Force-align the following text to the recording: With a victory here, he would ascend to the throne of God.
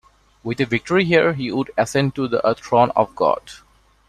With 0.41 0.59
a 0.59 0.65
victory 0.65 1.05
here, 1.05 1.33
he 1.33 1.51
would 1.51 1.69
ascend 1.77 2.15
to 2.15 2.27
the 2.27 2.55
throne 2.59 2.89
of 2.95 3.15
God. 3.15 3.51